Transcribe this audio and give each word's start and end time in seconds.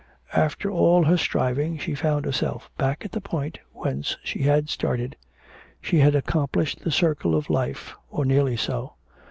After 0.33 0.71
all 0.71 1.03
her 1.03 1.15
striving 1.15 1.77
she 1.77 1.93
found 1.93 2.25
herself 2.25 2.71
back 2.75 3.05
at 3.05 3.11
the 3.11 3.21
point 3.21 3.59
whence 3.71 4.17
she 4.23 4.39
had 4.41 4.67
started; 4.67 5.15
she 5.79 5.99
had 5.99 6.15
accomplished 6.15 6.79
the 6.83 6.89
circle 6.89 7.35
of 7.35 7.51
life, 7.51 7.93
or 8.09 8.25
nearly 8.25 8.57
so. 8.57 8.93